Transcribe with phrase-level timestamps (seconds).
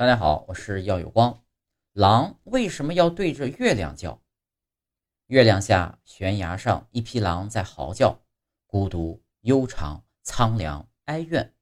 [0.00, 1.44] 大家好，我是耀有光。
[1.92, 4.22] 狼为什么要对着月亮叫？
[5.26, 8.18] 月亮下悬崖上，一匹狼在嚎叫，
[8.66, 11.54] 孤独、悠长、苍凉、哀怨。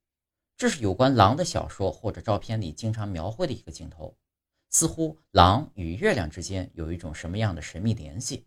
[0.57, 4.17] 这是有关狼的小说或者照片里经常描绘的一个镜头，
[4.71, 8.47] 似乎狼与月亮之间有一种什么样的神秘联系？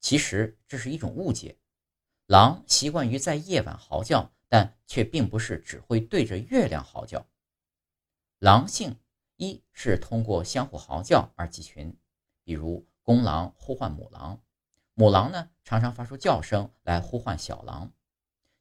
[0.00, 1.56] 其实这是一种误解。
[2.26, 7.24] 狼习惯于在夜晚嚎叫，但却并不是只会对着月亮嚎叫。
[8.38, 8.98] 狼性
[9.36, 11.96] 一是通过相互嚎叫而集群，
[12.44, 14.42] 比如公狼呼唤母狼，
[14.92, 17.92] 母狼呢常常发出叫声来呼唤小狼，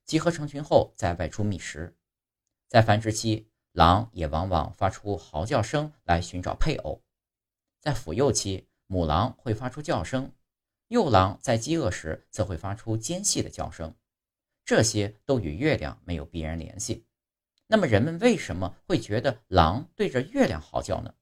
[0.06, 1.98] 集合成群后再外出觅食。
[2.70, 7.04] 在繁殖期，狼也往往发出嚎叫声来寻找配偶。
[7.82, 10.32] 在抚幼期，母狼会发出叫声，
[10.88, 13.94] 幼狼在饥饿时则会发出尖细的叫声，
[14.64, 17.06] 这些都与月亮没有必然联系。
[17.68, 21.14] 那么人们为什么会觉得狼对着月亮嚎叫呢？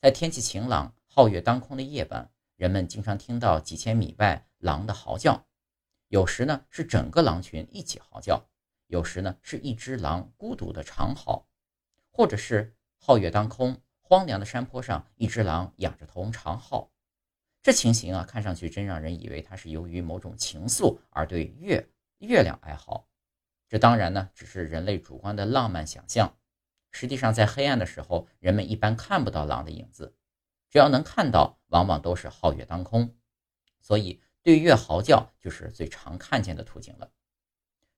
[0.00, 5.44] 在天气晴朗、皓月当空的夜晚，人们经常听到几千米外狼的嚎叫。
[6.08, 8.44] 有时呢是整个狼群一起嚎叫，
[8.86, 11.48] 有时呢是一只狼孤独的长嚎，
[12.10, 16.90] 或者是皓月当空、荒凉的山坡上，一只狼仰着头长嚎。
[17.62, 23.08] 这情形啊，看上去真让人以为它是由于某种情愫而对月月亮哀嚎。
[23.72, 26.36] 这当然呢，只是人类主观的浪漫想象。
[26.90, 30.14] 实际上，在黑暗的时候，人们一般看不到狼的影子，
[30.68, 33.16] 只要能看到，往往都是皓月当空。
[33.80, 37.10] 所以，对月嚎叫就是最常看见的途径了。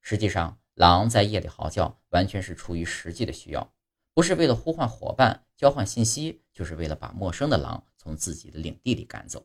[0.00, 3.74] 实际上，狼在夜里嚎叫，完全是出于实际的需要，
[4.12, 9.44] 不是为了呼唤伙伴、交换信息，就是为了把陌生的狼从自己的领地里赶走。